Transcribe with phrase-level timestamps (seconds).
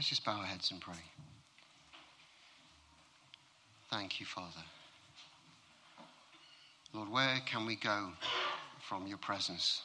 [0.00, 0.94] Let's just bow our heads and pray.
[3.90, 4.64] Thank you, Father.
[6.94, 8.08] Lord, where can we go
[8.88, 9.82] from your presence?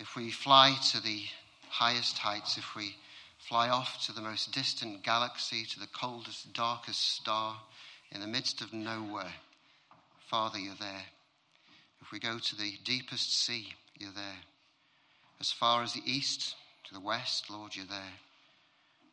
[0.00, 1.22] If we fly to the
[1.68, 2.96] highest heights, if we
[3.38, 7.54] fly off to the most distant galaxy, to the coldest, darkest star
[8.10, 9.34] in the midst of nowhere,
[10.28, 11.04] Father, you're there.
[12.02, 14.40] If we go to the deepest sea, you're there.
[15.38, 16.56] As far as the east
[16.88, 18.14] to the west, Lord, you're there.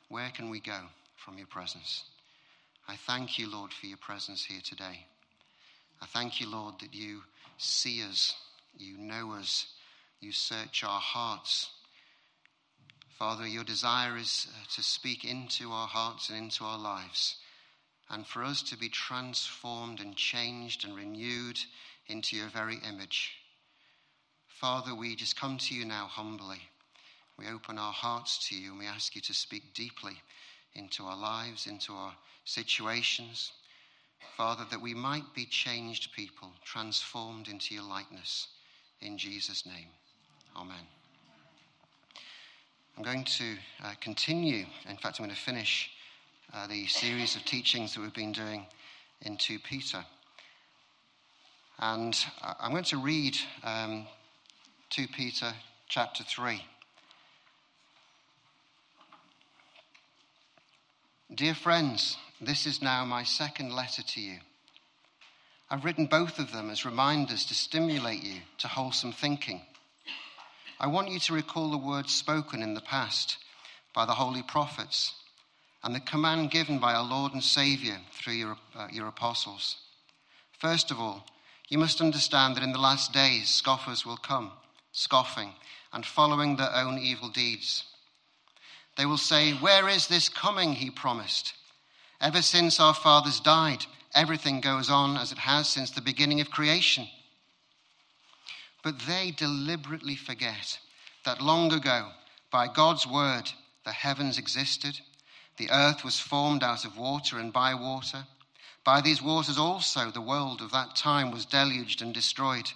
[0.09, 0.79] Where can we go
[1.17, 2.05] from your presence?
[2.88, 5.05] I thank you, Lord, for your presence here today.
[6.01, 7.21] I thank you, Lord, that you
[7.57, 8.35] see us,
[8.77, 9.67] you know us,
[10.21, 11.70] you search our hearts.
[13.17, 17.37] Father, your desire is uh, to speak into our hearts and into our lives,
[18.09, 21.59] and for us to be transformed and changed and renewed
[22.07, 23.31] into your very image.
[24.48, 26.62] Father, we just come to you now humbly.
[27.38, 30.13] We open our hearts to you and we ask you to speak deeply
[30.73, 32.13] into our lives, into our
[32.46, 33.51] situations.
[34.37, 38.48] Father, that we might be changed people, transformed into your likeness.
[39.01, 39.87] In Jesus' name.
[40.55, 40.87] Amen.
[42.98, 45.91] I'm going to uh, continue, in fact, I'm going to finish
[46.54, 48.65] uh, the series of teachings that we've been doing
[49.21, 50.04] in 2 Peter.
[51.79, 54.07] And uh, I'm going to read um,
[54.91, 55.54] 2 Peter
[55.90, 56.62] chapter 3.
[61.34, 64.38] Dear friends, this is now my second letter to you.
[65.72, 69.62] I've written both of them as reminders to stimulate you to wholesome thinking.
[70.79, 73.38] I want you to recall the words spoken in the past
[73.94, 75.13] by the holy prophets
[75.84, 79.78] and the command given by our Lord and Savior through your, uh, your apostles.
[80.59, 81.25] First of all,
[81.69, 84.51] you must understand that in the last days scoffers will come,
[84.91, 85.53] scoffing
[85.91, 87.84] and following their own evil deeds.
[88.97, 91.53] They will say, Where is this coming he promised?
[92.22, 96.50] Ever since our fathers died, everything goes on as it has since the beginning of
[96.50, 97.08] creation.
[98.84, 100.80] But they deliberately forget
[101.25, 102.09] that long ago,
[102.52, 103.52] by God's word,
[103.84, 105.00] the heavens existed,
[105.58, 108.25] the earth was formed out of water and by water.
[108.84, 112.72] By these waters also the world of that time was deluged and destroyed.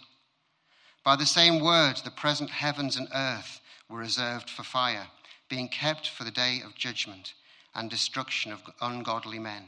[1.03, 5.07] By the same word, the present heavens and earth were reserved for fire,
[5.49, 7.33] being kept for the day of judgment
[7.75, 9.65] and destruction of ungodly men.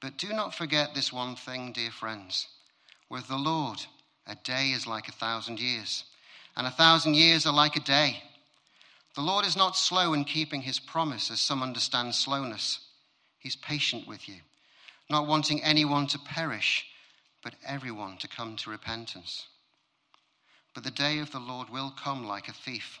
[0.00, 2.46] But do not forget this one thing, dear friends.
[3.08, 3.78] With the Lord,
[4.26, 6.04] a day is like a thousand years,
[6.56, 8.22] and a thousand years are like a day.
[9.14, 12.78] The Lord is not slow in keeping his promise, as some understand slowness.
[13.38, 14.36] He's patient with you,
[15.08, 16.86] not wanting anyone to perish,
[17.42, 19.46] but everyone to come to repentance.
[20.74, 23.00] But the day of the Lord will come like a thief.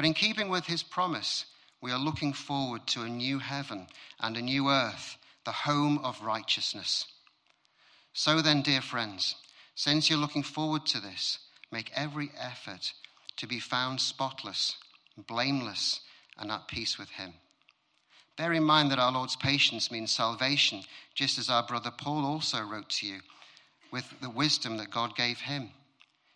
[0.00, 1.44] But in keeping with his promise,
[1.82, 3.86] we are looking forward to a new heaven
[4.18, 7.04] and a new earth, the home of righteousness.
[8.14, 9.34] So then, dear friends,
[9.74, 11.38] since you're looking forward to this,
[11.70, 12.94] make every effort
[13.36, 14.74] to be found spotless,
[15.18, 16.00] blameless,
[16.38, 17.34] and at peace with Him.
[18.38, 20.80] Bear in mind that our Lord's patience means salvation,
[21.14, 23.20] just as our brother Paul also wrote to you
[23.92, 25.72] with the wisdom that God gave him.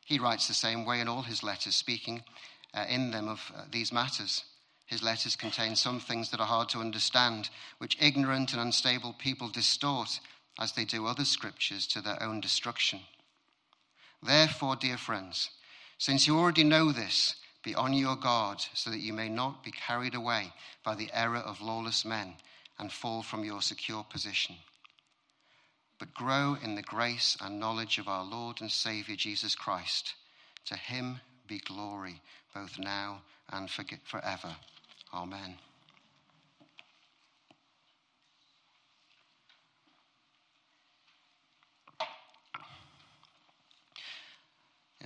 [0.04, 2.24] He writes the same way in all his letters, speaking
[2.74, 4.44] uh, in them of uh, these matters.
[4.86, 7.48] His letters contain some things that are hard to understand,
[7.78, 10.20] which ignorant and unstable people distort
[10.60, 13.00] as they do other scriptures to their own destruction.
[14.22, 15.50] Therefore, dear friends,
[15.98, 19.70] since you already know this, be on your guard so that you may not be
[19.70, 20.52] carried away
[20.84, 22.34] by the error of lawless men
[22.78, 24.56] and fall from your secure position.
[25.98, 30.14] But grow in the grace and knowledge of our Lord and Savior Jesus Christ.
[30.66, 32.20] To him be glory
[32.54, 33.20] both now
[33.52, 34.54] and forever.
[35.12, 35.56] Amen.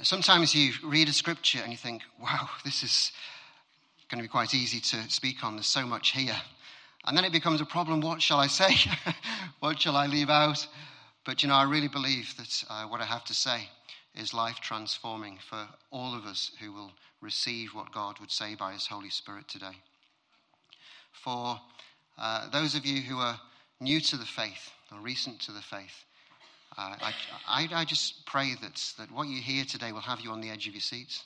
[0.02, 3.12] Sometimes you read a scripture and you think, wow, this is
[4.08, 5.56] going to be quite easy to speak on.
[5.56, 6.36] There's so much here.
[7.04, 8.74] And then it becomes a problem what shall I say?
[9.60, 10.66] what shall I leave out?
[11.24, 13.68] But you know, I really believe that uh, what I have to say
[14.14, 18.72] is life transforming for all of us who will receive what God would say by
[18.72, 19.76] His Holy Spirit today.
[21.12, 21.60] for
[22.16, 23.38] uh, those of you who are
[23.80, 26.04] new to the faith or recent to the faith.
[26.76, 27.14] Uh, I,
[27.46, 30.50] I, I, just pray that, that what you hear today will have you on the
[30.50, 31.24] edge of your seats.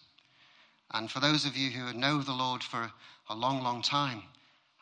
[0.92, 2.90] And for those of you who know the Lord for
[3.28, 4.22] a long, long time,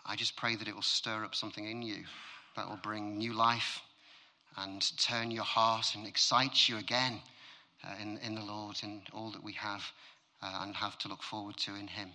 [0.04, 2.04] I just pray that it will stir up something in you
[2.56, 3.80] that will bring new life
[4.56, 7.20] and turn your heart and excite you again
[7.84, 9.82] uh, in, in the Lord and all that we have
[10.42, 12.10] uh, and have to look forward to in Him.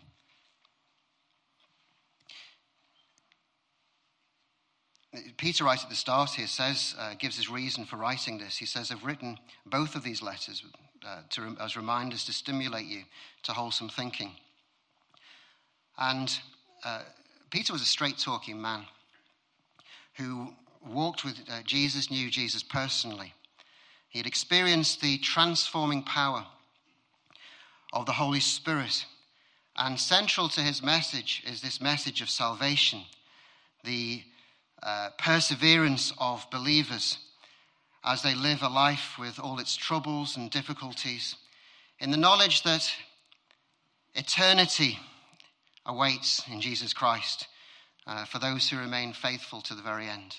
[5.38, 8.58] Peter, right at the start here, says, uh, gives his reason for writing this.
[8.58, 10.64] He says, I've written both of these letters
[11.06, 13.04] uh, to, as reminders to stimulate you
[13.44, 14.32] to wholesome thinking.
[15.98, 16.38] And
[16.84, 17.04] uh,
[17.50, 18.86] Peter was a straight talking man
[20.16, 20.54] who
[20.86, 23.34] walked with uh, Jesus, knew Jesus personally.
[24.10, 26.46] He had experienced the transforming power
[27.94, 29.06] of the Holy Spirit.
[29.78, 33.02] And central to his message is this message of salvation,
[33.84, 34.24] the
[34.82, 37.18] uh, perseverance of believers
[38.04, 41.36] as they live a life with all its troubles and difficulties,
[42.00, 42.94] in the knowledge that
[44.14, 45.00] eternity
[45.86, 47.48] awaits in Jesus Christ
[48.06, 50.36] uh, for those who remain faithful to the very end.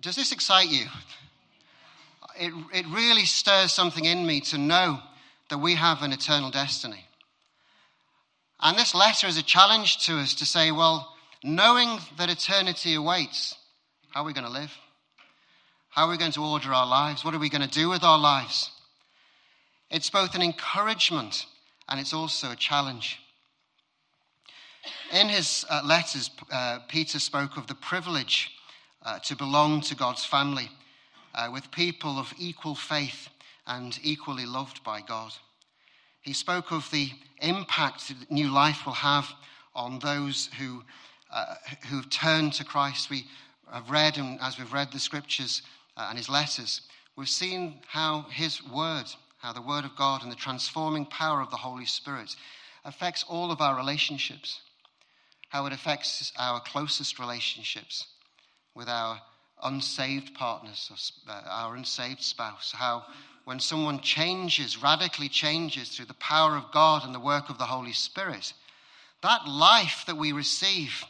[0.00, 0.86] Does this excite you?
[2.38, 5.00] It, it really stirs something in me to know
[5.50, 7.04] that we have an eternal destiny.
[8.60, 13.56] And this letter is a challenge to us to say, well, knowing that eternity awaits,
[14.10, 14.72] how are we going to live?
[15.90, 17.24] How are we going to order our lives?
[17.24, 18.70] What are we going to do with our lives?
[19.90, 21.46] It's both an encouragement
[21.88, 23.18] and it's also a challenge.
[25.12, 28.50] In his uh, letters, uh, Peter spoke of the privilege
[29.04, 30.70] uh, to belong to God's family
[31.34, 33.28] uh, with people of equal faith
[33.70, 35.32] and equally loved by God.
[36.22, 39.32] He spoke of the impact that new life will have
[39.74, 40.82] on those who
[41.32, 41.54] uh,
[41.88, 43.08] who've turned to Christ.
[43.08, 43.24] We
[43.72, 45.62] have read, and as we've read the scriptures
[45.96, 46.80] uh, and his letters,
[47.16, 49.04] we've seen how his word,
[49.38, 52.34] how the word of God and the transforming power of the Holy Spirit
[52.84, 54.60] affects all of our relationships,
[55.50, 58.08] how it affects our closest relationships
[58.74, 59.20] with our
[59.62, 63.04] unsaved partners, uh, our unsaved spouse, how
[63.44, 67.64] when someone changes, radically changes through the power of God and the work of the
[67.64, 68.52] Holy Spirit,
[69.22, 71.04] that life that we receive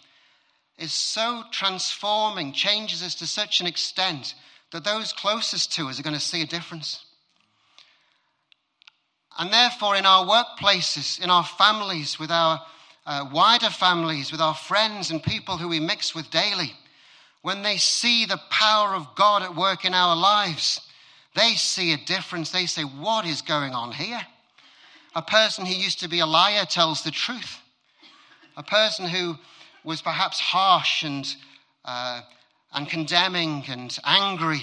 [0.79, 4.35] is so transforming, changes us to such an extent
[4.73, 7.05] that those closest to us are going to see a difference.
[9.39, 12.61] And therefore, in our workplaces, in our families, with our
[13.07, 16.73] uh, wider families, with our friends and people who we mix with daily,
[17.43, 20.81] when they see the power of God at work in our lives,
[21.35, 22.51] they see a difference.
[22.51, 24.21] They say, What is going on here?
[25.15, 27.59] A person who used to be a liar tells the truth.
[28.57, 29.37] A person who
[29.85, 31.27] was perhaps harsh and,
[31.85, 32.21] uh,
[32.73, 34.63] and condemning and angry,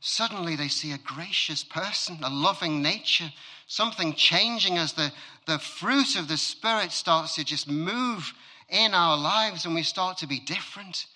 [0.00, 3.32] suddenly they see a gracious person, a loving nature,
[3.66, 5.12] something changing as the,
[5.46, 8.32] the fruit of the Spirit starts to just move
[8.68, 11.06] in our lives and we start to be different.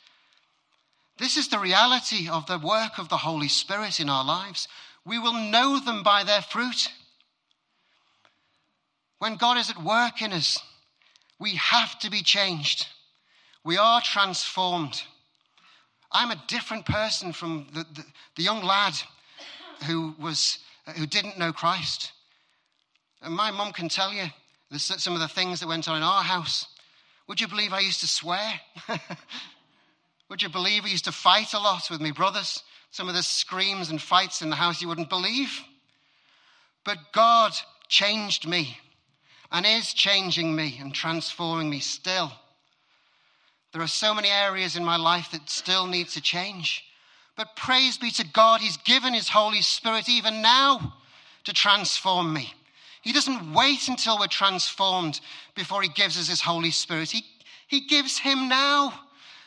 [1.18, 4.66] This is the reality of the work of the Holy Spirit in our lives.
[5.04, 6.88] We will know them by their fruit.
[9.18, 10.58] When God is at work in us,
[11.38, 12.86] we have to be changed.
[13.64, 15.02] We are transformed.
[16.10, 18.04] I'm a different person from the, the,
[18.36, 18.94] the young lad
[19.86, 20.58] who, was,
[20.96, 22.12] who didn't know Christ.
[23.22, 24.24] And my mum can tell you
[24.76, 26.66] some of the things that went on in our house.
[27.28, 28.60] Would you believe I used to swear?
[30.28, 32.62] Would you believe I used to fight a lot with my brothers?
[32.92, 35.62] Some of the screams and fights in the house you wouldn't believe.
[36.84, 37.52] But God
[37.88, 38.76] changed me
[39.50, 42.30] and is changing me and transforming me still.
[43.72, 46.84] There are so many areas in my life that still need to change.
[47.34, 50.94] But praise be to God, He's given His Holy Spirit even now
[51.44, 52.52] to transform me.
[53.00, 55.20] He doesn't wait until we're transformed
[55.54, 57.10] before He gives us His Holy Spirit.
[57.10, 57.24] He,
[57.68, 58.92] he gives Him now.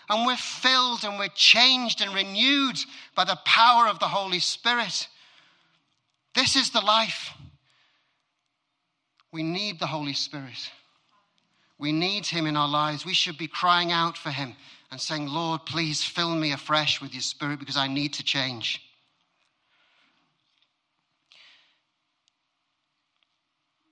[0.09, 2.77] And we're filled and we're changed and renewed
[3.15, 5.07] by the power of the Holy Spirit.
[6.35, 7.31] This is the life.
[9.31, 10.71] We need the Holy Spirit.
[11.77, 13.05] We need him in our lives.
[13.05, 14.55] We should be crying out for him
[14.91, 18.81] and saying, Lord, please fill me afresh with your spirit because I need to change.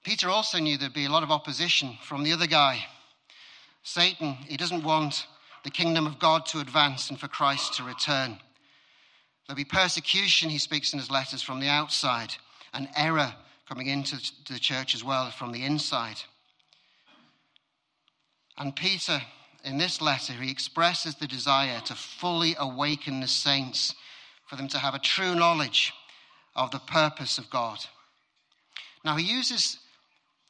[0.03, 2.86] Peter also knew there'd be a lot of opposition from the other guy.
[3.84, 5.27] Satan, he doesn't want
[5.63, 8.38] the kingdom of God to advance and for Christ to return.
[9.48, 12.36] There'll be persecution, he speaks in his letters, from the outside,
[12.74, 13.34] and error
[13.67, 14.17] coming into
[14.50, 16.22] the church as well from the inside.
[18.58, 19.22] And Peter
[19.63, 23.96] in this letter, he expresses the desire to fully awaken the saints,
[24.46, 25.93] for them to have a true knowledge
[26.55, 27.79] of the purpose of God.
[29.05, 29.77] Now, he uses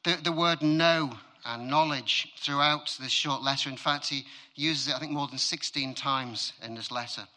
[0.04, 1.14] the, the word know
[1.46, 3.70] and knowledge throughout this short letter.
[3.70, 7.28] In fact, he uses it, I think, more than 16 times in this letter.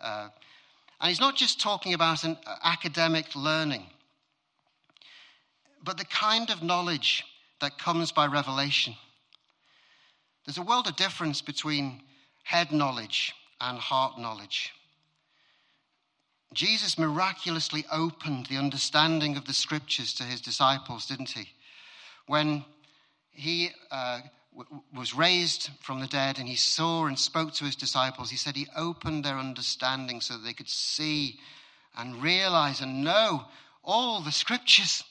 [0.00, 0.28] Uh,
[1.00, 3.86] and he's not just talking about an academic learning,
[5.84, 7.24] but the kind of knowledge
[7.60, 8.94] that comes by revelation.
[10.44, 12.02] There's a world of difference between
[12.42, 14.72] head knowledge and heart knowledge.
[16.52, 21.48] Jesus miraculously opened the understanding of the scriptures to his disciples, didn't he?
[22.26, 22.64] When
[23.32, 24.20] he uh,
[24.56, 28.36] w- was raised from the dead and he saw and spoke to his disciples, he
[28.36, 31.38] said he opened their understanding so that they could see
[31.96, 33.44] and realize and know
[33.82, 35.02] all the scriptures.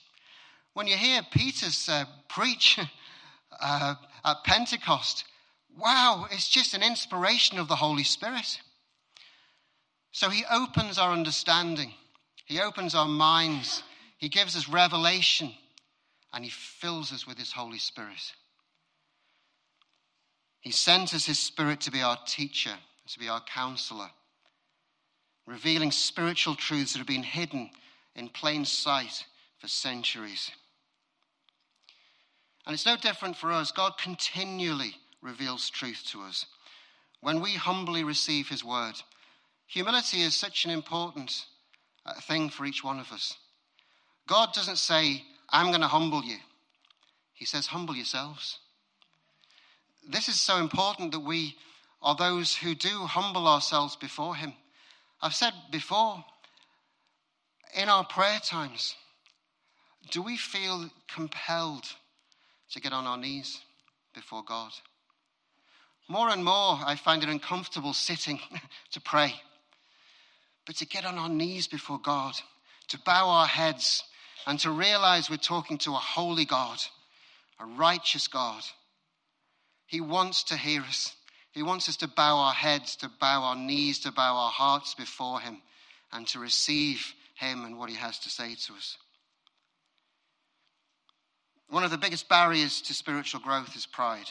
[0.74, 2.80] When you hear Peter's uh, preach
[3.62, 5.26] uh, at Pentecost,
[5.78, 8.60] wow, it's just an inspiration of the Holy Spirit.
[10.12, 11.94] So he opens our understanding,
[12.46, 13.82] he opens our minds,
[14.18, 15.54] he gives us revelation,
[16.34, 18.34] and he fills us with his Holy Spirit.
[20.62, 22.74] He sent us his Spirit to be our teacher,
[23.08, 24.10] to be our counselor,
[25.46, 27.70] revealing spiritual truths that have been hidden
[28.16, 29.26] in plain sight
[29.60, 30.52] for centuries.
[32.66, 33.72] And it's no different for us.
[33.72, 36.46] God continually reveals truth to us.
[37.22, 38.94] When we humbly receive his word,
[39.68, 41.46] humility is such an important
[42.06, 43.36] uh, thing for each one of us.
[44.28, 46.38] God doesn't say, I'm going to humble you.
[47.34, 48.60] He says, humble yourselves.
[50.08, 51.56] This is so important that we
[52.02, 54.54] are those who do humble ourselves before him.
[55.22, 56.24] I've said before,
[57.76, 58.96] in our prayer times,
[60.10, 61.86] do we feel compelled
[62.72, 63.62] to get on our knees
[64.14, 64.72] before God?
[66.08, 68.40] More and more, I find it uncomfortable sitting
[68.92, 69.36] to pray.
[70.66, 72.34] But to get on our knees before God,
[72.90, 74.04] to bow our heads,
[74.48, 76.80] and to realize we're talking to a holy God,
[77.60, 78.64] a righteous God.
[79.88, 81.16] He wants to hear us.
[81.52, 84.96] He wants us to bow our heads, to bow our knees, to bow our hearts
[84.96, 85.62] before Him,
[86.14, 88.98] and to receive Him and what He has to say to us.
[91.70, 94.30] One of the biggest barriers to spiritual growth is pride.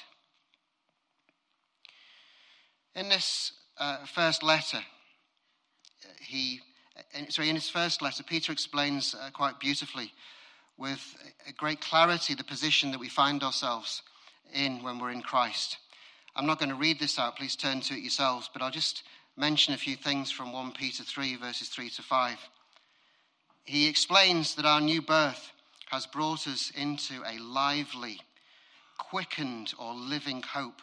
[2.94, 4.80] In this uh, first letter,
[6.20, 6.60] he,
[7.28, 10.12] sorry, in his first letter, Peter explains uh, quite beautifully,
[10.76, 11.16] with
[11.48, 14.02] a great clarity, the position that we find ourselves
[14.52, 15.78] in when we're in Christ.
[16.34, 19.02] I'm not going to read this out, please turn to it yourselves, but I'll just
[19.36, 22.38] mention a few things from 1 Peter 3, verses 3 to 5.
[23.64, 25.52] He explains that our new birth
[25.90, 28.20] has brought us into a lively,
[28.98, 30.80] quickened, or living hope.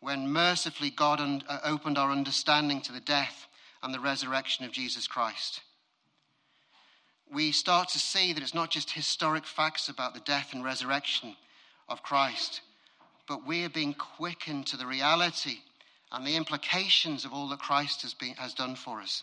[0.00, 3.46] When mercifully God un- uh, opened our understanding to the death
[3.82, 5.60] and the resurrection of Jesus Christ,
[7.32, 11.36] we start to see that it's not just historic facts about the death and resurrection
[11.88, 12.60] of Christ,
[13.28, 15.58] but we're being quickened to the reality
[16.12, 19.22] and the implications of all that Christ has, been, has done for us.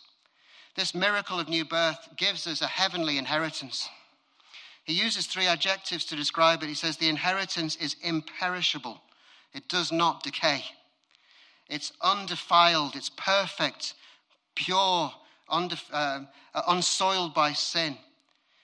[0.75, 3.89] This miracle of new birth gives us a heavenly inheritance.
[4.85, 6.69] He uses three adjectives to describe it.
[6.69, 9.01] He says the inheritance is imperishable,
[9.53, 10.63] it does not decay,
[11.67, 13.95] it's undefiled, it's perfect,
[14.57, 15.11] pure,
[15.51, 16.21] undef- uh,
[16.53, 17.97] uh, unsoiled by sin,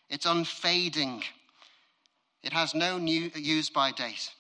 [0.10, 1.24] it's unfading,
[2.44, 4.32] it has no new use by date.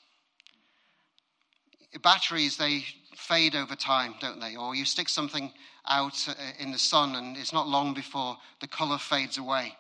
[2.02, 2.84] Batteries, they
[3.16, 4.56] fade over time, don't they?
[4.56, 5.52] Or you stick something
[5.88, 9.74] out uh, in the sun and it's not long before the color fades away.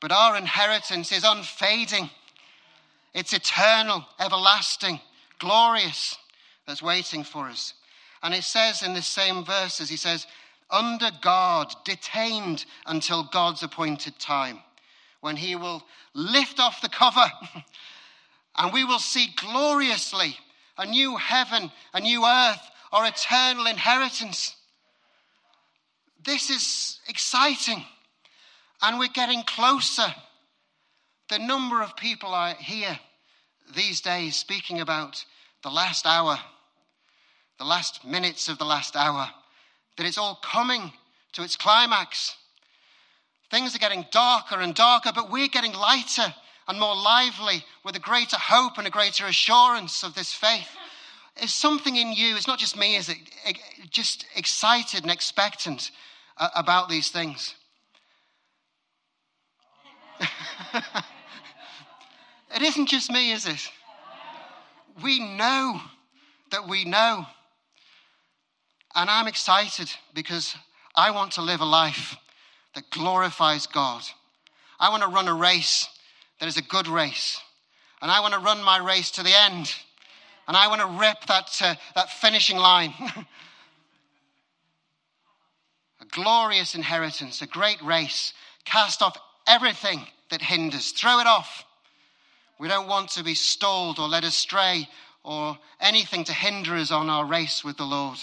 [0.00, 2.10] But our inheritance is unfading,
[3.14, 5.00] it's eternal, everlasting,
[5.38, 6.16] glorious,
[6.66, 7.74] that's waiting for us.
[8.22, 10.26] And it says in the same verses, he says,
[10.70, 14.58] under guard, detained until God's appointed time,
[15.20, 15.82] when he will
[16.14, 17.30] lift off the cover
[18.56, 20.36] and we will see gloriously
[20.78, 24.56] a new heaven, a new earth, our eternal inheritance.
[26.24, 27.84] This is exciting.
[28.82, 30.14] And we're getting closer.
[31.28, 32.98] The number of people I hear
[33.74, 35.24] these days speaking about
[35.62, 36.38] the last hour,
[37.58, 39.30] the last minutes of the last hour,
[40.00, 40.90] that it's all coming
[41.34, 42.34] to its climax.
[43.50, 46.34] Things are getting darker and darker, but we're getting lighter
[46.66, 50.70] and more lively with a greater hope and a greater assurance of this faith.
[51.42, 53.18] Is something in you, it's not just me, is it?
[53.90, 55.90] Just excited and expectant
[56.38, 57.54] uh, about these things.
[62.54, 63.68] it isn't just me, is it?
[65.04, 65.78] We know
[66.52, 67.26] that we know.
[68.94, 70.54] And I'm excited because
[70.96, 72.16] I want to live a life
[72.74, 74.02] that glorifies God.
[74.78, 75.88] I want to run a race
[76.40, 77.40] that is a good race.
[78.02, 79.72] And I want to run my race to the end.
[80.48, 82.94] And I want to rip that, uh, that finishing line.
[86.00, 88.32] a glorious inheritance, a great race.
[88.64, 89.16] Cast off
[89.46, 91.64] everything that hinders, throw it off.
[92.58, 94.88] We don't want to be stalled or led astray
[95.22, 98.18] or anything to hinder us on our race with the Lord.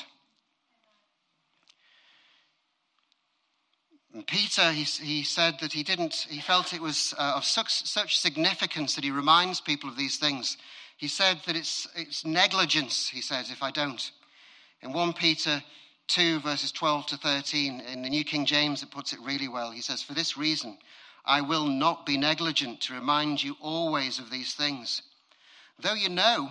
[4.13, 7.85] And Peter, he, he said that he didn't, he felt it was uh, of such,
[7.87, 10.57] such significance that he reminds people of these things.
[10.97, 14.11] He said that it's, it's negligence, he says, if I don't.
[14.81, 15.63] In 1 Peter
[16.07, 19.71] 2, verses 12 to 13, in the New King James, it puts it really well.
[19.71, 20.77] He says, For this reason,
[21.25, 25.01] I will not be negligent to remind you always of these things.
[25.79, 26.49] Though you know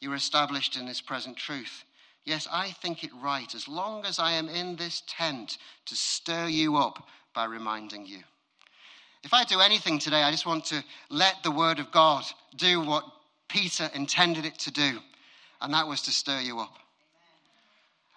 [0.00, 1.84] you are established in this present truth,
[2.24, 6.46] yes, I think it right, as long as I am in this tent, to stir
[6.48, 8.20] you up by reminding you.
[9.22, 12.24] If I do anything today, I just want to let the word of God
[12.56, 13.04] do what
[13.48, 14.98] Peter intended it to do,
[15.60, 16.74] and that was to stir you up.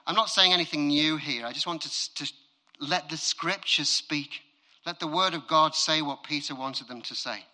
[0.05, 1.45] I'm not saying anything new here.
[1.45, 2.33] I just want to, to
[2.79, 4.41] let the scriptures speak.
[4.85, 7.45] Let the word of God say what Peter wanted them to say.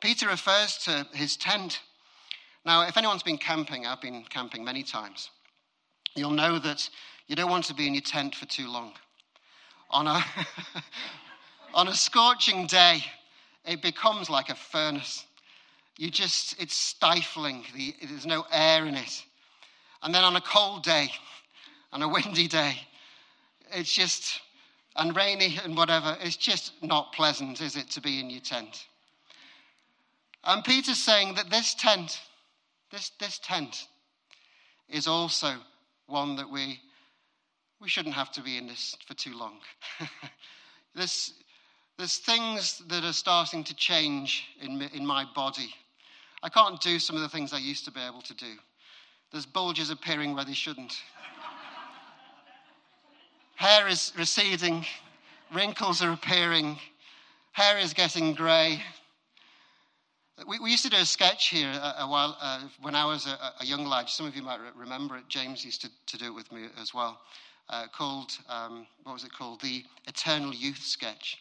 [0.00, 1.80] Peter refers to his tent.
[2.64, 5.30] Now, if anyone's been camping, I've been camping many times,
[6.14, 6.88] you'll know that
[7.26, 8.92] you don't want to be in your tent for too long.
[9.90, 10.24] On a,
[11.74, 13.04] on a scorching day,
[13.64, 15.24] it becomes like a furnace.
[15.98, 17.64] You just, it's stifling.
[17.74, 19.24] The, there's no air in it.
[20.02, 21.10] And then on a cold day,
[21.92, 22.74] on a windy day,
[23.70, 24.40] it's just,
[24.96, 28.86] and rainy and whatever, it's just not pleasant, is it, to be in your tent?
[30.44, 32.20] And Peter's saying that this tent,
[32.90, 33.86] this, this tent,
[34.88, 35.54] is also
[36.12, 36.78] one that we,
[37.80, 39.58] we shouldn't have to be in this for too long.
[40.94, 41.32] this,
[41.98, 45.74] there's things that are starting to change in, in my body.
[46.42, 48.54] I can't do some of the things I used to be able to do.
[49.32, 50.92] There's bulges appearing where they shouldn't.
[53.56, 54.84] Hair is receding,
[55.54, 56.78] wrinkles are appearing,
[57.52, 58.82] hair is getting grey.
[60.46, 63.26] We, we, used to do a sketch here a, a while uh, when I was
[63.26, 64.08] a, a, young lad.
[64.08, 65.28] Some of you might remember it.
[65.28, 67.20] James used to, to do it with me as well.
[67.68, 69.60] Uh, called um, what was it called?
[69.60, 71.38] The Eternal Youth Sketch.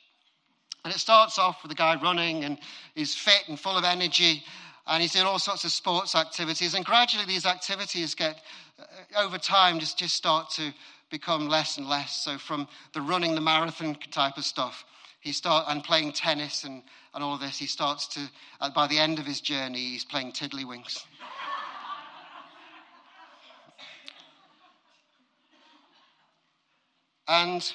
[0.83, 2.57] And it starts off with a guy running and
[2.93, 4.43] he's fit and full of energy
[4.87, 6.73] and he's doing all sorts of sports activities.
[6.73, 8.41] And gradually, these activities get,
[8.79, 10.73] uh, over time, just, just start to
[11.09, 12.17] become less and less.
[12.17, 14.83] So from the running, the marathon type of stuff,
[15.21, 16.81] he start and playing tennis and,
[17.13, 18.21] and all of this, he starts to,
[18.59, 21.05] uh, by the end of his journey, he's playing tiddlywinks.
[27.27, 27.71] and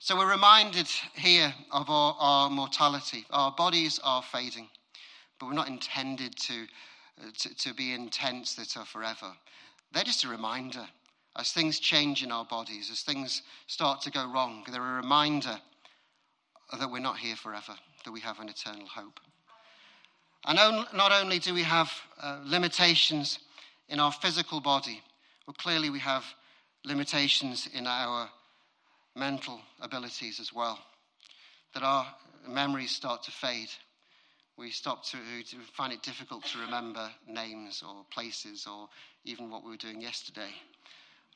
[0.00, 3.24] so we're reminded here of our, our mortality.
[3.30, 4.68] Our bodies are fading,
[5.38, 6.66] but we're not intended to,
[7.20, 9.32] uh, to, to be in tents that are forever.
[9.92, 10.88] They're just a reminder
[11.36, 15.58] as things change in our bodies, as things start to go wrong, they're a reminder
[16.78, 19.20] that we're not here forever, that we have an eternal hope.
[20.44, 20.56] And
[20.94, 23.38] not only do we have uh, limitations
[23.88, 25.02] in our physical body,
[25.46, 26.24] well, clearly we have
[26.84, 28.28] limitations in our
[29.14, 30.78] mental abilities as well,
[31.74, 32.06] that our
[32.46, 33.70] memories start to fade.
[34.56, 35.18] We stop to,
[35.50, 38.88] to find it difficult to remember names or places or
[39.24, 40.50] even what we were doing yesterday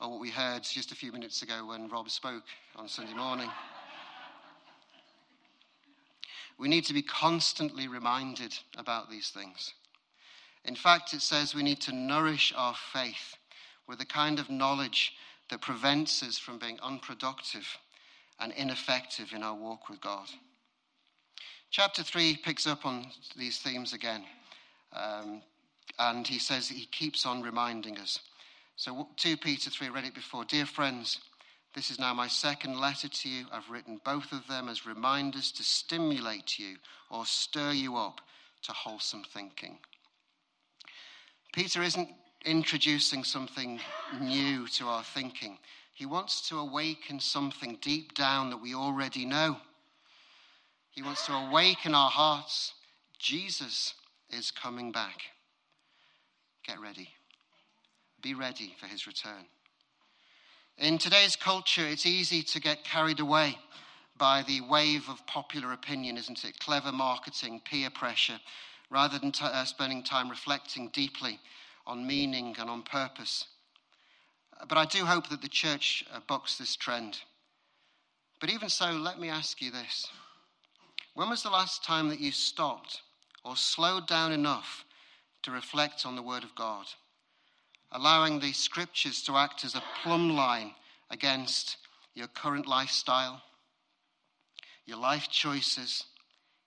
[0.03, 2.43] or what we heard just a few minutes ago when Rob spoke
[2.75, 3.49] on Sunday morning.
[6.59, 9.75] we need to be constantly reminded about these things.
[10.65, 13.37] In fact, it says we need to nourish our faith
[13.87, 15.13] with the kind of knowledge
[15.51, 17.67] that prevents us from being unproductive
[18.41, 20.27] and ineffective in our walk with God.
[21.71, 24.25] Chapter 3 picks up on these themes again.
[24.93, 25.43] Um,
[25.99, 28.19] and he says he keeps on reminding us.
[28.77, 30.45] So 2 Peter 3, read it before.
[30.45, 31.21] Dear friends,
[31.75, 33.47] this is now my second letter to you.
[33.53, 36.77] I've written both of them as reminders to stimulate you
[37.11, 38.21] or stir you up
[38.63, 39.79] to wholesome thinking.
[41.53, 42.09] Peter isn't
[42.45, 43.81] introducing something
[44.21, 45.59] new to our thinking.
[45.95, 49.59] He wants to awaken something deep down that we already know.
[50.91, 52.75] He wants to awaken our hearts.
[53.19, 53.95] Jesus
[54.31, 55.21] is coming back.
[56.67, 57.09] Get ready.
[58.23, 59.47] Be ready for his return.
[60.79, 63.59] In today's culture, it's easy to get carried away
[64.17, 66.59] by the wave of popular opinion, isn't it?
[66.61, 68.39] Clever marketing, peer pressure,
[68.91, 71.41] rather than t- uh, spending time reflecting deeply
[71.87, 73.47] on meaning and on purpose.
[74.69, 77.19] But I do hope that the church uh, bucks this trend.
[78.41, 80.07] But even so, let me ask you this
[81.15, 83.03] When was the last time that you stopped
[83.45, 84.85] or slowed down enough
[85.43, 86.87] to reflect on the Word of God,
[87.93, 90.73] allowing the scriptures to act as a plumb line
[91.11, 91.77] against
[92.15, 93.43] your current lifestyle,
[94.87, 96.05] your life choices,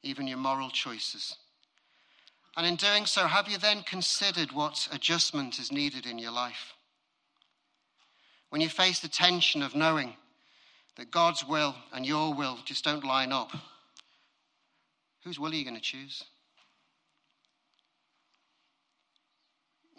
[0.03, 1.35] even your moral choices?
[2.57, 6.73] And in doing so, have you then considered what adjustment is needed in your life?
[8.49, 10.15] When you face the tension of knowing
[10.95, 13.51] that God's will and your will just don't line up,
[15.23, 16.23] whose will are you going to choose?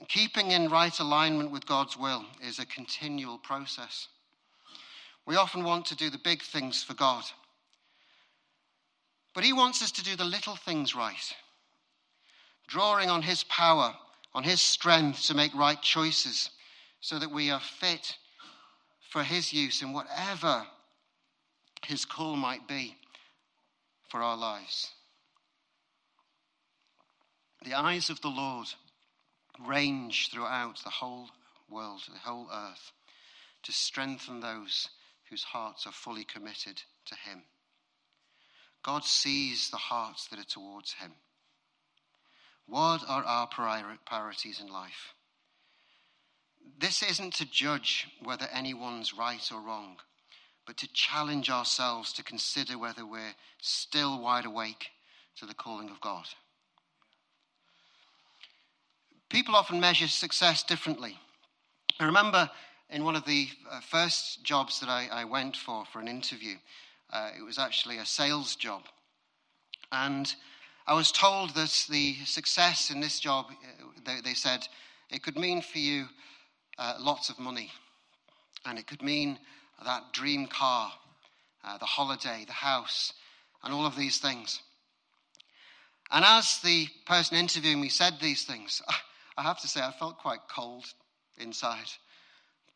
[0.08, 4.08] Keeping in right alignment with God's will is a continual process.
[5.26, 7.24] We often want to do the big things for God,
[9.34, 11.34] but He wants us to do the little things right,
[12.68, 13.94] drawing on His power,
[14.32, 16.50] on His strength to make right choices
[17.00, 18.16] so that we are fit
[19.10, 20.64] for His use in whatever
[21.84, 22.96] His call might be
[24.08, 24.92] for our lives.
[27.64, 28.68] The eyes of the Lord
[29.64, 31.30] range throughout the whole
[31.68, 32.92] world, the whole earth,
[33.62, 34.88] to strengthen those
[35.30, 37.42] whose hearts are fully committed to Him.
[38.82, 41.12] God sees the hearts that are towards Him.
[42.66, 45.14] What are our priorities in life?
[46.78, 49.96] This isn't to judge whether anyone's right or wrong,
[50.66, 54.88] but to challenge ourselves to consider whether we're still wide awake
[55.36, 56.26] to the calling of God.
[59.28, 61.18] People often measure success differently.
[61.98, 62.48] I remember
[62.90, 66.54] in one of the uh, first jobs that I, I, went for for an interview,
[67.12, 68.82] uh, it was actually a sales job.
[69.90, 70.32] And
[70.86, 74.66] I was told that the success in this job, uh, they, they said,
[75.10, 76.06] it could mean for you
[76.78, 77.72] uh, lots of money.
[78.64, 79.38] And it could mean
[79.84, 80.92] that dream car,
[81.64, 83.12] uh, the holiday, the house,
[83.64, 84.60] and all of these things.
[86.10, 88.80] And as the person interviewing me said these things,
[89.36, 90.86] I have to say, I felt quite cold
[91.36, 91.90] inside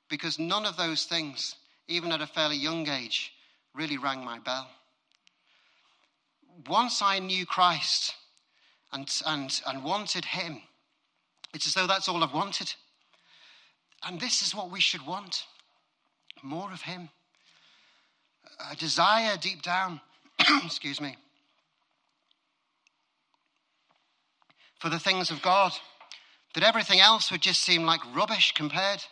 [0.09, 1.55] because none of those things,
[1.89, 3.33] even at a fairly young age,
[3.75, 4.69] really rang my bell.
[6.69, 8.15] Once I knew Christ
[8.93, 10.61] and, and, and wanted Him,
[11.55, 12.73] it's as though that's all I've wanted.
[14.05, 15.45] And this is what we should want
[16.43, 17.09] more of Him.
[18.71, 20.01] A desire deep down,
[20.65, 21.17] excuse me,
[24.79, 25.73] for the things of God
[26.55, 29.05] that everything else would just seem like rubbish compared.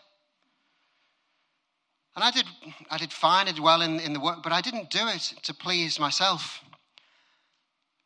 [2.16, 2.46] And I did,
[2.90, 5.34] I did fine, I did well in, in the work, but I didn't do it
[5.44, 6.60] to please myself.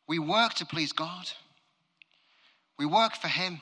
[0.07, 1.31] We work to please God.
[2.77, 3.61] We work for Him.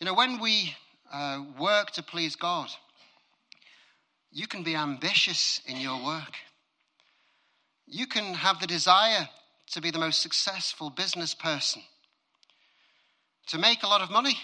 [0.00, 0.74] You know, when we
[1.10, 2.68] uh, work to please God,
[4.30, 6.34] you can be ambitious in your work.
[7.86, 9.28] You can have the desire
[9.70, 11.82] to be the most successful business person
[13.48, 14.38] to make a lot of money.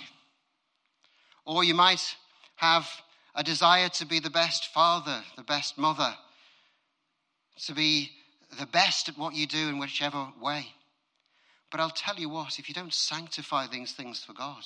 [1.44, 2.16] Or you might
[2.56, 2.88] have
[3.34, 6.14] a desire to be the best father, the best mother,
[7.66, 8.10] to be
[8.58, 10.66] the best at what you do in whichever way.
[11.70, 14.62] But I'll tell you what, if you don't sanctify these things for God,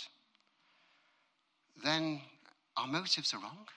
[1.84, 2.20] then
[2.76, 3.68] our motives are wrong.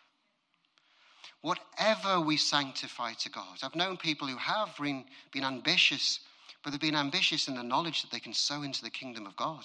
[1.41, 6.19] Whatever we sanctify to God, I've known people who have been, been ambitious,
[6.63, 9.35] but they've been ambitious in the knowledge that they can sow into the kingdom of
[9.37, 9.63] God.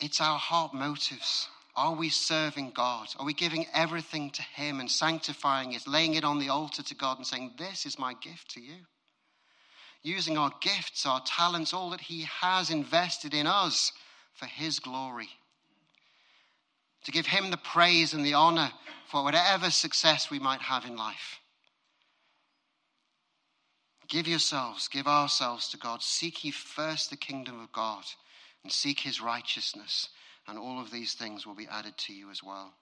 [0.00, 1.48] It's our heart motives.
[1.76, 3.08] Are we serving God?
[3.18, 6.94] Are we giving everything to Him and sanctifying it, laying it on the altar to
[6.94, 8.86] God and saying, This is my gift to you?
[10.02, 13.92] Using our gifts, our talents, all that He has invested in us
[14.32, 15.28] for His glory.
[17.04, 18.70] To give Him the praise and the honor
[19.10, 21.40] for whatever success we might have in life.
[24.08, 26.02] Give yourselves, give ourselves to God.
[26.02, 28.04] Seek ye first the kingdom of God
[28.62, 30.08] and seek his righteousness,
[30.46, 32.72] and all of these things will be added to you as well.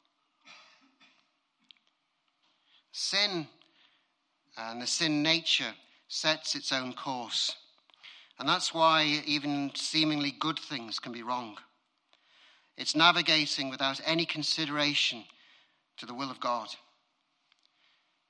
[2.92, 3.46] Sin
[4.56, 5.72] uh, and the sin nature
[6.08, 7.54] sets its own course.
[8.38, 11.56] And that's why even seemingly good things can be wrong.
[12.76, 15.24] It's navigating without any consideration
[15.98, 16.68] to the will of God.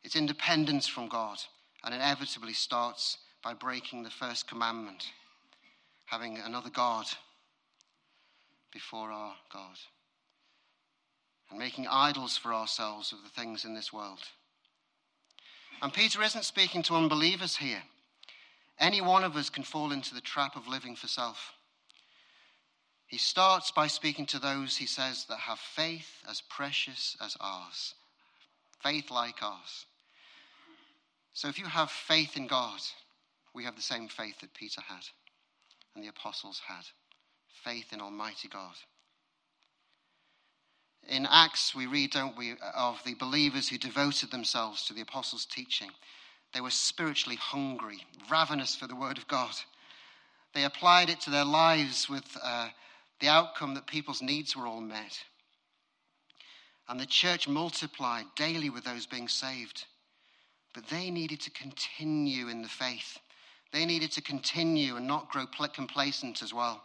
[0.03, 1.39] It's independence from God
[1.85, 5.05] and inevitably starts by breaking the first commandment,
[6.07, 7.07] having another God
[8.79, 9.77] before our God
[11.51, 14.21] and making idols for ourselves of the things in this world.
[15.83, 17.83] And Peter isn't speaking to unbelievers here.
[18.79, 21.55] Any one of us can fall into the trap of living for self.
[23.09, 27.95] He starts by speaking to those, he says, that have faith as precious as ours,
[28.81, 29.87] faith like ours.
[31.33, 32.79] So if you have faith in God,
[33.53, 35.03] we have the same faith that Peter had
[35.97, 36.85] and the apostles had
[37.65, 38.75] faith in Almighty God.
[41.09, 45.47] In Acts, we read, don't we, of the believers who devoted themselves to the apostles'
[45.47, 45.91] teaching.
[46.53, 49.55] They were spiritually hungry, ravenous for the word of God.
[50.55, 52.69] They applied it to their lives with uh,
[53.21, 55.19] the outcome that people's needs were all met.
[56.89, 59.85] And the church multiplied daily with those being saved.
[60.75, 63.19] But they needed to continue in the faith.
[63.73, 66.83] They needed to continue and not grow complacent as well.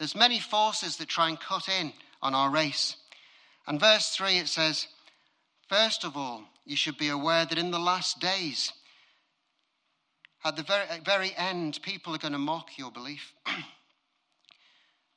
[0.00, 2.96] There's many forces that try and cut in on our race.
[3.66, 4.86] And verse 3 it says,
[5.68, 8.72] First of all, you should be aware that in the last days,
[10.42, 13.34] at the very, very end, people are going to mock your belief.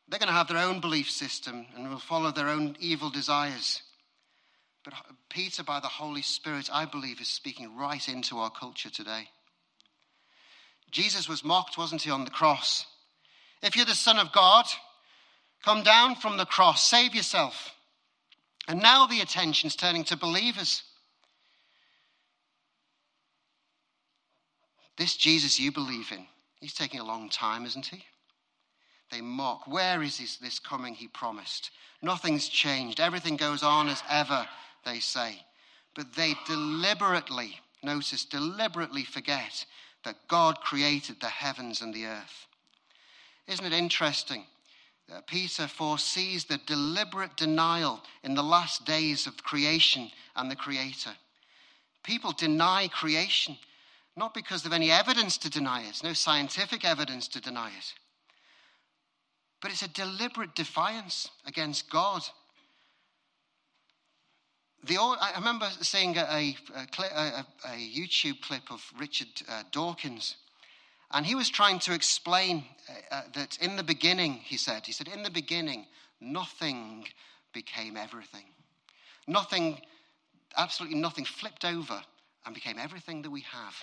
[0.09, 3.81] They're going to have their own belief system and will follow their own evil desires.
[4.83, 4.95] But
[5.29, 9.29] Peter, by the Holy Spirit, I believe, is speaking right into our culture today.
[10.91, 12.85] Jesus was mocked, wasn't he, on the cross?
[13.63, 14.65] If you're the Son of God,
[15.63, 17.73] come down from the cross, save yourself.
[18.67, 20.83] And now the attention's turning to believers.
[24.97, 26.27] This Jesus you believe in,
[26.59, 28.03] he's taking a long time, isn't he?
[29.11, 29.65] They mock.
[29.65, 31.71] Where is this, this coming he promised?
[32.01, 32.99] Nothing's changed.
[32.99, 34.45] Everything goes on as ever,
[34.85, 35.45] they say.
[35.95, 39.65] But they deliberately, notice, deliberately forget
[40.03, 42.47] that God created the heavens and the earth.
[43.47, 44.45] Isn't it interesting?
[45.09, 51.11] that Peter foresees the deliberate denial in the last days of creation and the Creator.
[52.03, 53.57] People deny creation,
[54.15, 57.93] not because of any evidence to deny it, no scientific evidence to deny it,
[59.61, 62.21] but it's a deliberate defiance against God.
[64.85, 70.35] The, I remember seeing a, a, a, a YouTube clip of Richard uh, Dawkins,
[71.13, 74.91] and he was trying to explain uh, uh, that in the beginning, he said, he
[74.91, 75.85] said, in the beginning,
[76.19, 77.05] nothing
[77.53, 78.45] became everything.
[79.27, 79.79] Nothing,
[80.57, 82.01] absolutely nothing, flipped over
[82.45, 83.75] and became everything that we have.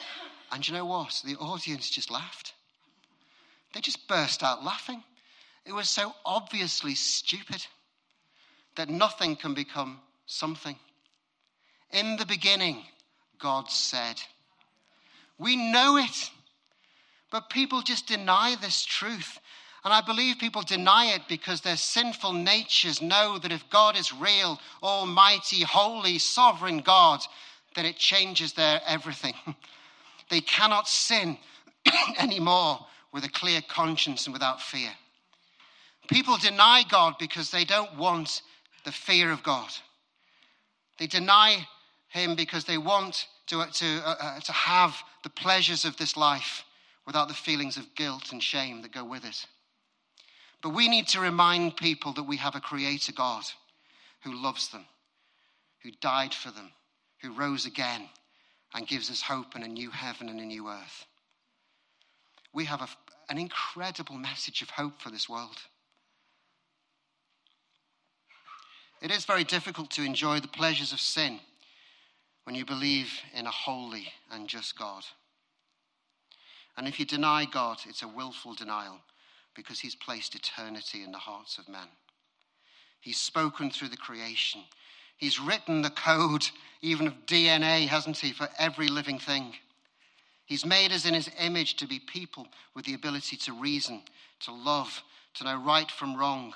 [0.53, 1.23] And you know what?
[1.25, 2.53] The audience just laughed.
[3.73, 5.03] They just burst out laughing.
[5.65, 7.65] It was so obviously stupid
[8.77, 10.77] that nothing can become something.
[11.93, 12.83] In the beginning,
[13.39, 14.21] God said.
[15.39, 16.31] We know it,
[17.31, 19.39] but people just deny this truth.
[19.85, 24.13] And I believe people deny it because their sinful natures know that if God is
[24.13, 27.21] real, almighty, holy, sovereign God,
[27.75, 29.35] then it changes their everything.
[30.31, 31.39] they cannot sin
[32.19, 34.91] anymore with a clear conscience and without fear.
[36.09, 38.43] People deny God because they don't want
[38.85, 39.71] the fear of God.
[40.99, 41.67] They deny
[42.09, 46.65] Him because they want to, to, uh, uh, to have the pleasures of this life
[47.07, 49.47] without the feelings of guilt and shame that go with it.
[50.63, 53.45] But we need to remind people that we have a Creator God
[54.23, 54.85] who loves them,
[55.83, 56.73] who died for them,
[57.23, 58.09] who rose again
[58.75, 61.07] and gives us hope in a new heaven and a new earth.
[62.53, 62.89] We have a,
[63.29, 65.57] an incredible message of hope for this world.
[69.01, 71.41] It is very difficult to enjoy the pleasures of sin
[72.45, 75.05] when you believe in a holy and just God.
[76.77, 78.99] And if you deny God, it's a willful denial
[79.55, 81.89] because He's placed eternity in the hearts of men.
[83.01, 84.63] He's spoken through the creation.
[85.17, 86.47] He's written the code,
[86.81, 89.55] even of DNA, hasn't He, for every living thing.
[90.47, 94.03] He's made us in His image to be people with the ability to reason,
[94.41, 95.03] to love,
[95.35, 96.55] to know right from wrong,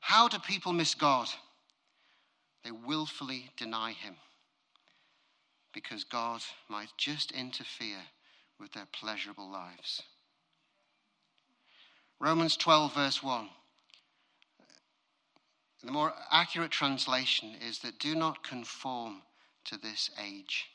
[0.00, 1.28] how do people miss God?
[2.64, 4.16] They willfully deny Him
[5.72, 8.02] because God might just interfere
[8.62, 10.02] with their pleasurable lives.
[12.20, 13.48] Romans 12, verse 1.
[15.82, 19.22] The more accurate translation is that do not conform
[19.64, 20.66] to this age.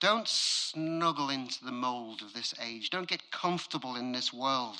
[0.00, 2.90] Don't snuggle into the mold of this age.
[2.90, 4.78] Don't get comfortable in this world.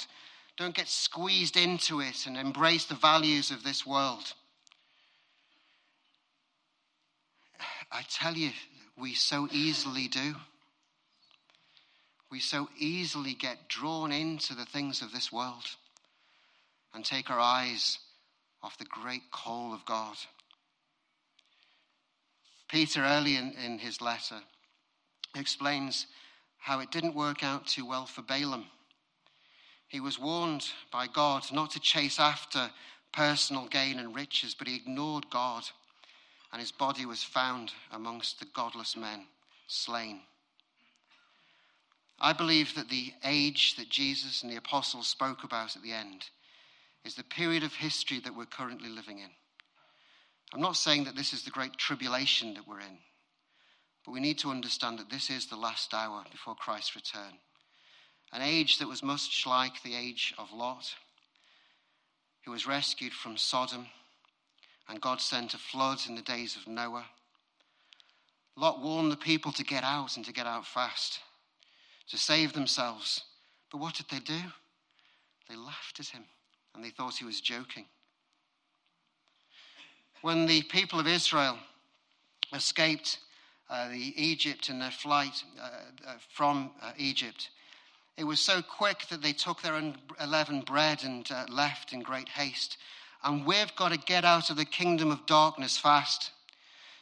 [0.56, 4.34] Don't get squeezed into it and embrace the values of this world.
[7.92, 8.50] I tell you,
[8.98, 10.34] we so easily do.
[12.34, 15.66] We so easily get drawn into the things of this world
[16.92, 18.00] and take our eyes
[18.60, 20.16] off the great call of God.
[22.68, 24.40] Peter, early in, in his letter,
[25.36, 26.08] explains
[26.58, 28.66] how it didn't work out too well for Balaam
[29.86, 32.72] He was warned by God not to chase after
[33.12, 35.62] personal gain and riches, but he ignored God,
[36.50, 39.26] and his body was found amongst the godless men,
[39.68, 40.22] slain.
[42.24, 46.24] I believe that the age that Jesus and the apostles spoke about at the end
[47.04, 49.28] is the period of history that we're currently living in.
[50.54, 52.96] I'm not saying that this is the great tribulation that we're in,
[54.06, 57.34] but we need to understand that this is the last hour before Christ's return.
[58.32, 60.94] An age that was much like the age of Lot,
[62.46, 63.84] who was rescued from Sodom,
[64.88, 67.04] and God sent a flood in the days of Noah.
[68.56, 71.20] Lot warned the people to get out and to get out fast,
[72.08, 73.22] to save themselves.
[73.70, 74.40] But what did they do?
[75.48, 76.24] They laughed at him
[76.74, 77.86] and they thought he was joking.
[80.22, 81.58] When the people of Israel
[82.52, 83.18] escaped
[83.68, 85.68] uh, the Egypt in their flight uh,
[86.06, 87.50] uh, from uh, Egypt,
[88.16, 89.80] it was so quick that they took their
[90.18, 92.78] unleavened bread and uh, left in great haste.
[93.22, 96.30] And we've got to get out of the kingdom of darkness fast.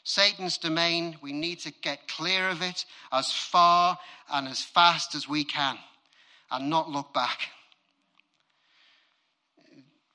[0.04, 3.98] Satan's domain, we need to get clear of it as far
[4.32, 5.78] and as fast as we can
[6.50, 7.48] and not look back.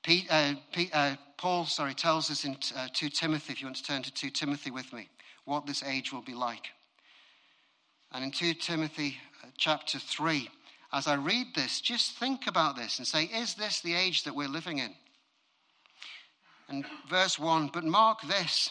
[0.02, 3.76] Pete, uh, Pete, uh, Paul, sorry, tells us in uh, 2 Timothy, if you want
[3.76, 5.08] to turn to 2 Timothy with me,
[5.44, 6.68] what this age will be like.
[8.12, 10.48] And in 2 Timothy uh, chapter 3,
[10.92, 14.34] as I read this, just think about this and say, is this the age that
[14.34, 14.94] we're living in?
[16.68, 18.70] And verse 1 But mark this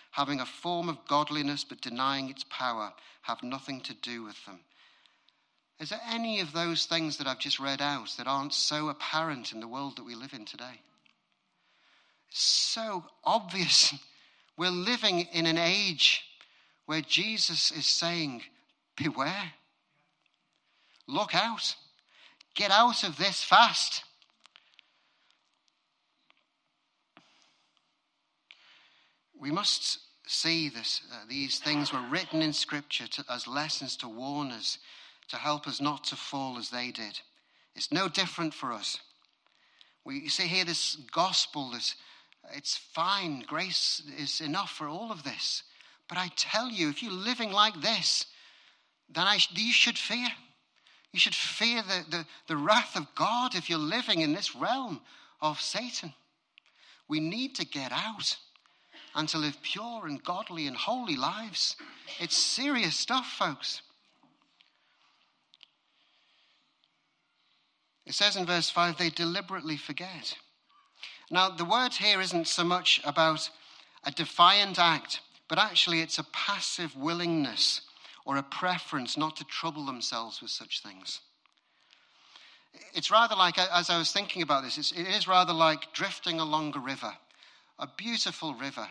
[0.11, 2.93] having a form of godliness but denying its power,
[3.23, 4.59] have nothing to do with them.
[5.79, 9.51] Is there any of those things that I've just read out that aren't so apparent
[9.51, 10.81] in the world that we live in today?
[12.29, 13.93] So obvious.
[14.57, 16.21] We're living in an age
[16.85, 18.43] where Jesus is saying,
[18.95, 19.53] Beware,
[21.07, 21.75] look out.
[22.53, 24.03] Get out of this fast.
[29.41, 31.01] We must see this.
[31.11, 34.77] Uh, these things were written in Scripture to, as lessons to warn us,
[35.29, 37.19] to help us not to fall as they did.
[37.75, 38.99] It's no different for us.
[40.05, 41.95] We see here this gospel, this,
[42.53, 43.43] it's fine.
[43.47, 45.63] Grace is enough for all of this.
[46.07, 48.27] But I tell you, if you're living like this,
[49.09, 50.27] then I, you should fear.
[51.13, 55.01] You should fear the, the, the wrath of God if you're living in this realm
[55.41, 56.13] of Satan.
[57.07, 58.37] We need to get out
[59.15, 61.75] and to live pure and godly and holy lives.
[62.19, 63.81] It's serious stuff, folks.
[68.05, 70.35] It says in verse 5 they deliberately forget.
[71.29, 73.49] Now, the word here isn't so much about
[74.03, 77.81] a defiant act, but actually it's a passive willingness
[78.25, 81.21] or a preference not to trouble themselves with such things.
[82.93, 86.75] It's rather like, as I was thinking about this, it is rather like drifting along
[86.75, 87.13] a river,
[87.79, 88.87] a beautiful river,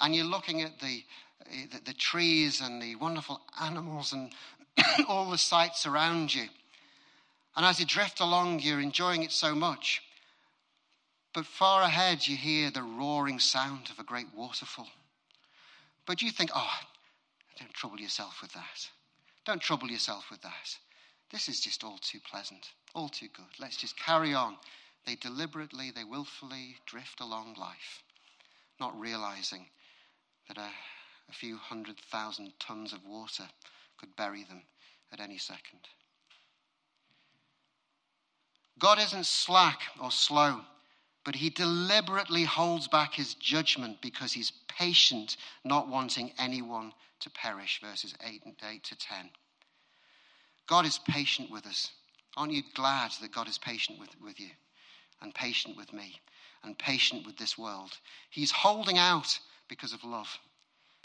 [0.00, 1.04] and you're looking at the,
[1.50, 4.32] eh, the, the trees and the wonderful animals and
[5.08, 6.46] all the sights around you.
[7.56, 10.02] And as you drift along, you're enjoying it so much.
[11.34, 14.88] But far ahead, you hear the roaring sound of a great waterfall.
[16.06, 16.78] But you think, oh,
[17.58, 18.88] don't trouble yourself with that.
[19.44, 20.76] Don't trouble yourself with that.
[21.30, 23.58] This is just all too pleasant, all too good.
[23.58, 24.56] Let's just carry on.
[25.06, 28.02] They deliberately, they willfully drift along life,
[28.78, 29.66] not realizing
[30.48, 30.70] that a,
[31.28, 33.44] a few hundred thousand tons of water
[33.98, 34.62] could bury them
[35.12, 35.80] at any second.
[38.78, 40.60] God isn't slack or slow,
[41.24, 47.80] but he deliberately holds back his judgment because he's patient, not wanting anyone to perish,
[47.82, 49.30] verses 8 and 8 to 10.
[50.66, 51.90] God is patient with us.
[52.36, 54.50] Aren't you glad that God is patient with, with you
[55.20, 56.20] and patient with me
[56.64, 57.92] and patient with this world?
[58.30, 59.38] He's holding out
[59.72, 60.38] because of love.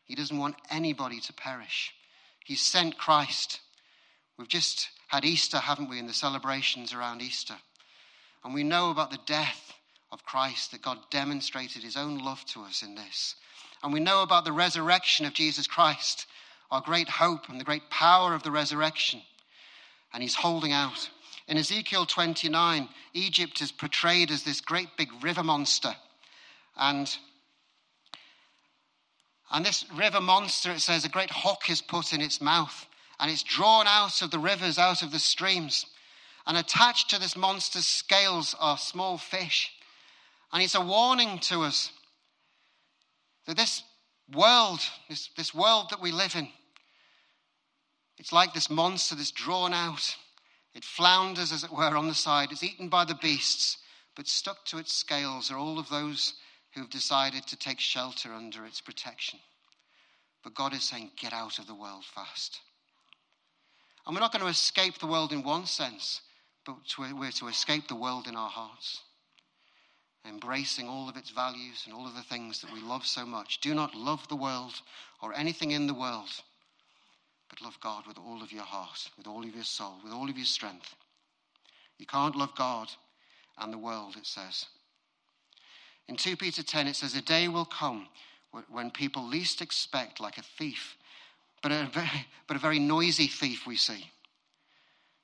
[0.03, 1.93] He doesn't want anybody to perish.
[2.43, 3.61] He's sent Christ.
[4.37, 7.55] We've just had Easter, haven't we, in the celebrations around Easter.
[8.43, 9.71] And we know about the death
[10.11, 13.35] of Christ, that God demonstrated his own love to us in this.
[13.81, 16.25] And we know about the resurrection of Jesus Christ,
[16.69, 19.21] our great hope and the great power of the resurrection.
[20.13, 21.09] And he's holding out.
[21.47, 25.95] In Ezekiel 29, Egypt is portrayed as this great big river monster.
[26.75, 27.17] And,
[29.51, 32.85] and this river monster, it says, a great hawk is put in its mouth,
[33.19, 35.85] and it's drawn out of the rivers, out of the streams.
[36.45, 39.69] And attached to this monster's scales are small fish.
[40.53, 41.91] And it's a warning to us
[43.45, 43.83] that this
[44.33, 44.79] world,
[45.09, 46.47] this, this world that we live in,
[48.17, 50.15] it's like this monster that's drawn out.
[50.73, 52.51] It flounders, as it were, on the side.
[52.51, 53.77] It's eaten by the beasts,
[54.15, 56.33] but stuck to its scales are all of those
[56.77, 59.39] who have decided to take shelter under its protection.
[60.43, 62.59] But God is saying, get out of the world fast.
[64.05, 66.21] And we're not going to escape the world in one sense,
[66.67, 69.01] but we're to escape the world in our hearts
[70.27, 73.61] embracing all of its values and all of the things that we love so much.
[73.61, 74.73] Do not love the world
[75.21, 76.29] or anything in the world,
[77.49, 80.29] but love God with all of your heart, with all of your soul, with all
[80.29, 80.95] of your strength.
[81.97, 82.89] You can't love God
[83.57, 84.65] and the world, it says.
[86.07, 88.07] In 2 Peter 10, it says, A day will come
[88.69, 90.95] when people least expect, like a thief,
[91.61, 94.09] but a very, but a very noisy thief, we see.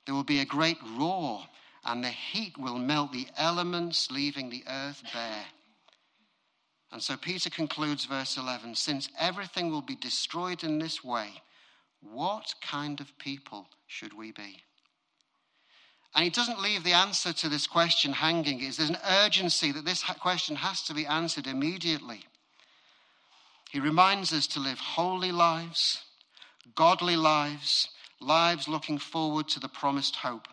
[0.04, 1.46] There will be a great roar
[1.84, 5.44] and the heat will melt the elements, leaving the earth bare.
[6.92, 11.30] And so Peter concludes verse 11 since everything will be destroyed in this way,
[12.00, 14.62] what kind of people should we be?
[16.14, 18.58] And he doesn't leave the answer to this question hanging.
[18.60, 22.20] There's an urgency that this question has to be answered immediately.
[23.70, 26.02] He reminds us to live holy lives,
[26.76, 27.88] godly lives,
[28.20, 30.46] lives looking forward to the promised hope.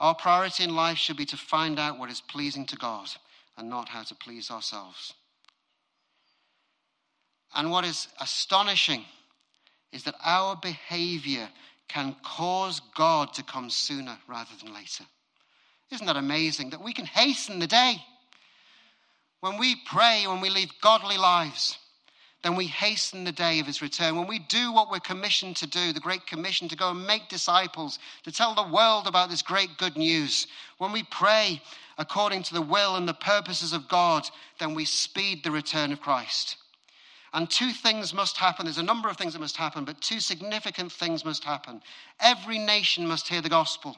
[0.00, 3.08] Our priority in life should be to find out what is pleasing to God
[3.56, 5.14] and not how to please ourselves.
[7.54, 9.04] And what is astonishing
[9.92, 11.48] is that our behavior
[11.88, 15.04] can cause God to come sooner rather than later.
[15.90, 17.96] Isn't that amazing that we can hasten the day?
[19.40, 21.78] When we pray, when we live godly lives,
[22.42, 24.16] then we hasten the day of his return.
[24.16, 27.28] When we do what we're commissioned to do, the Great Commission to go and make
[27.28, 30.46] disciples, to tell the world about this great good news,
[30.78, 31.60] when we pray
[31.96, 34.28] according to the will and the purposes of God,
[34.60, 36.56] then we speed the return of Christ.
[37.32, 38.64] And two things must happen.
[38.64, 41.82] There's a number of things that must happen, but two significant things must happen.
[42.20, 43.96] Every nation must hear the gospel,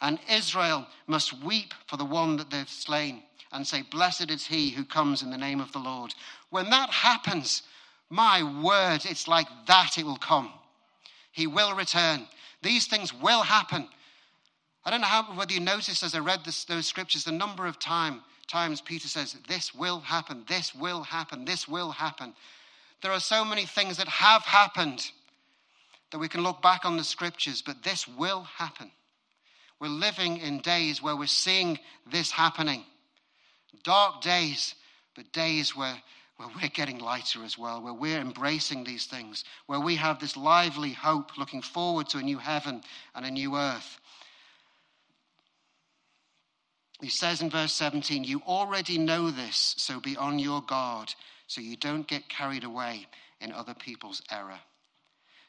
[0.00, 4.70] and Israel must weep for the one that they've slain and say, Blessed is he
[4.70, 6.14] who comes in the name of the Lord.
[6.50, 7.62] When that happens,
[8.08, 10.52] my word, it's like that it will come.
[11.32, 12.26] He will return.
[12.62, 13.88] These things will happen.
[14.84, 17.66] I don't know how, whether you noticed as I read this, those scriptures the number
[17.66, 22.34] of time, times Peter says, This will happen, this will happen, this will happen.
[23.02, 25.10] There are so many things that have happened
[26.10, 28.90] that we can look back on the scriptures, but this will happen.
[29.80, 31.78] We're living in days where we're seeing
[32.10, 32.84] this happening.
[33.84, 34.74] Dark days,
[35.14, 35.96] but days where,
[36.36, 40.36] where we're getting lighter as well, where we're embracing these things, where we have this
[40.36, 42.82] lively hope looking forward to a new heaven
[43.14, 43.99] and a new earth.
[47.00, 51.14] He says in verse 17, You already know this, so be on your guard,
[51.46, 53.06] so you don't get carried away
[53.40, 54.60] in other people's error.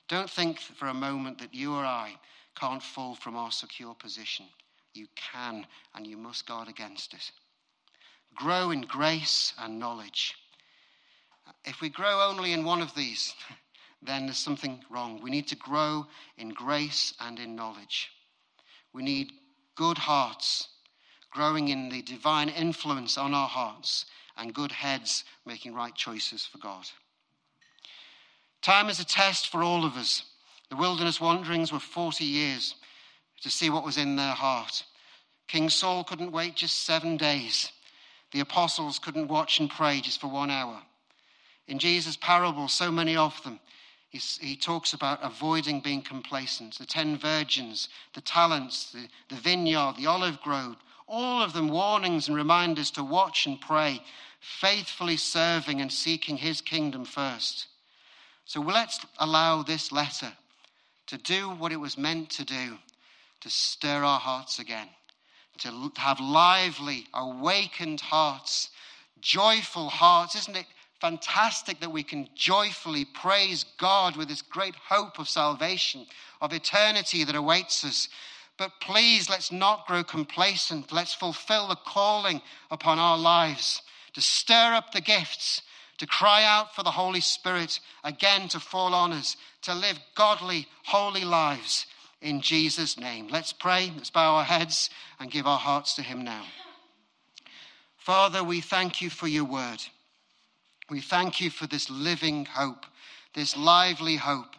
[0.07, 2.15] Don't think for a moment that you or I
[2.55, 4.45] can't fall from our secure position.
[4.93, 7.31] You can, and you must guard against it
[8.35, 10.35] grow in grace and knowledge.
[11.65, 13.33] If we grow only in one of these,
[14.01, 15.21] then there's something wrong.
[15.21, 16.05] We need to grow
[16.37, 18.09] in grace and in knowledge.
[18.93, 19.31] We need
[19.75, 20.67] good hearts,
[21.31, 24.05] growing in the divine influence on our hearts,
[24.37, 26.85] and good heads making right choices for God.
[28.61, 30.23] Time is a test for all of us.
[30.69, 32.75] The wilderness wanderings were 40 years
[33.41, 34.83] to see what was in their heart.
[35.47, 37.71] King Saul couldn't wait just seven days.
[38.31, 40.81] The apostles couldn't watch and pray just for one hour.
[41.67, 43.59] In Jesus' parables, so many of them,
[44.09, 46.77] he talks about avoiding being complacent.
[46.77, 50.75] The ten virgins, the talents, the, the vineyard, the olive grove,
[51.11, 54.01] all of them warnings and reminders to watch and pray,
[54.39, 57.67] faithfully serving and seeking his kingdom first.
[58.45, 60.31] So let's allow this letter
[61.07, 62.77] to do what it was meant to do,
[63.41, 64.87] to stir our hearts again
[65.61, 68.69] to have lively, awakened hearts,
[69.19, 70.35] joyful hearts.
[70.35, 70.65] Isn't it
[70.99, 76.07] fantastic that we can joyfully praise God with this great hope of salvation,
[76.41, 78.09] of eternity that awaits us?
[78.57, 80.91] But please, let's not grow complacent.
[80.91, 83.81] Let's fulfill the calling upon our lives
[84.13, 85.61] to stir up the gifts,
[85.97, 90.67] to cry out for the Holy Spirit again to fall on us, to live godly,
[90.83, 91.85] holy lives
[92.21, 93.27] in Jesus' name.
[93.29, 94.89] Let's pray, let's bow our heads
[95.19, 96.45] and give our hearts to Him now.
[97.97, 99.81] Father, we thank you for your word.
[100.89, 102.85] We thank you for this living hope,
[103.33, 104.55] this lively hope,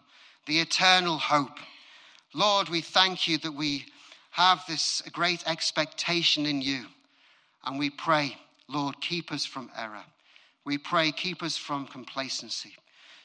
[0.47, 1.59] the eternal hope.
[2.35, 3.87] Lord, we thank you that we
[4.31, 6.87] have this great expectation in you.
[7.65, 8.37] And we pray,
[8.69, 10.05] Lord, keep us from error.
[10.65, 12.73] We pray, keep us from complacency.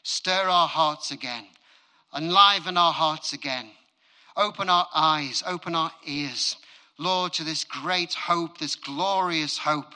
[0.03, 1.45] Stir our hearts again,
[2.15, 3.69] enliven our hearts again,
[4.35, 6.55] open our eyes, open our ears,
[6.97, 9.93] Lord, to this great hope, this glorious hope.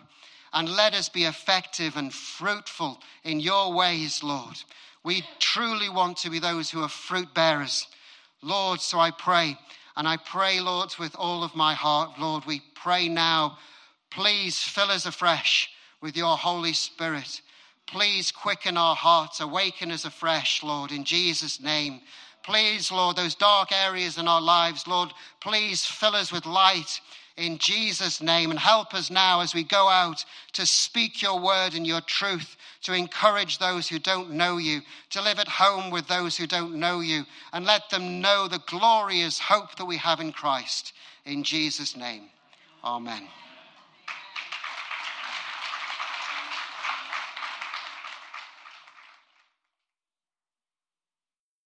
[0.53, 4.57] And let us be effective and fruitful in your ways, Lord.
[5.03, 7.87] We truly want to be those who are fruit bearers.
[8.41, 9.57] Lord, so I pray,
[9.95, 13.57] and I pray, Lord, with all of my heart, Lord, we pray now,
[14.09, 15.69] please fill us afresh
[16.01, 17.41] with your Holy Spirit.
[17.87, 22.01] Please quicken our hearts, awaken us afresh, Lord, in Jesus' name.
[22.43, 26.99] Please, Lord, those dark areas in our lives, Lord, please fill us with light
[27.41, 30.23] in Jesus' name and help us now as we go out
[30.53, 35.21] to speak your word and your truth, to encourage those who don't know you, to
[35.21, 39.39] live at home with those who don't know you, and let them know the glorious
[39.39, 40.93] hope that we have in Christ.
[41.25, 42.29] In Jesus' name,
[42.83, 43.27] amen.